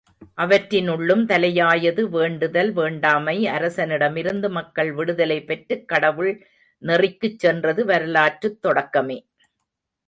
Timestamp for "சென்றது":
7.39-7.85